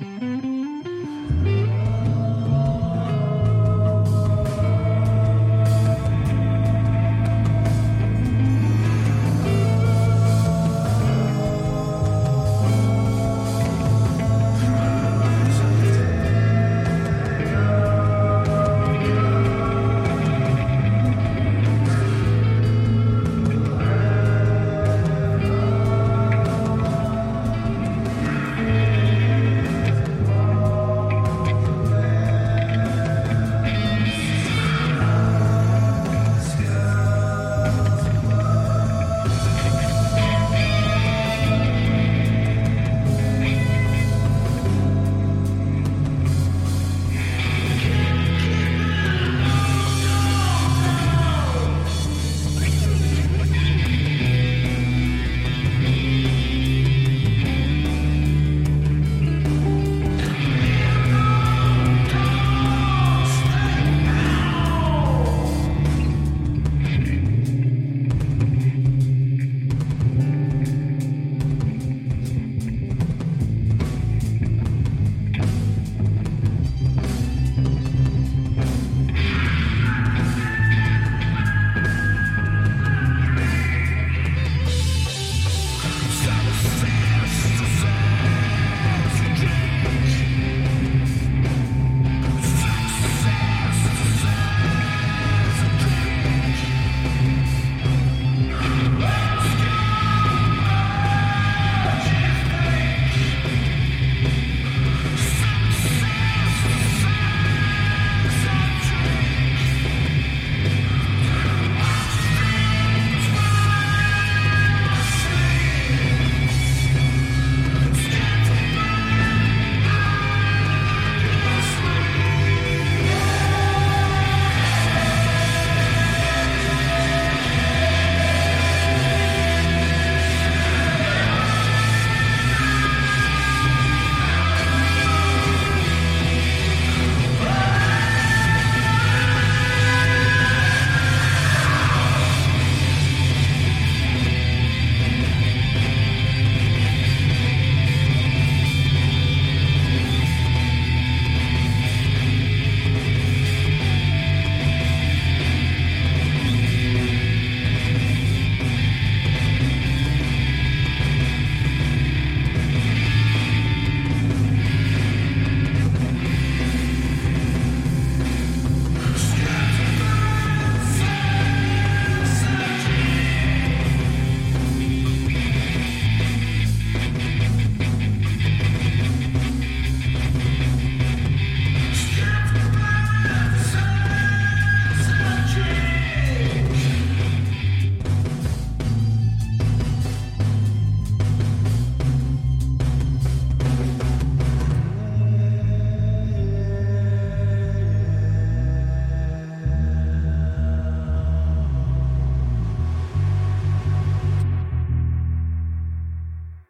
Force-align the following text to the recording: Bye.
Bye. 0.00 0.59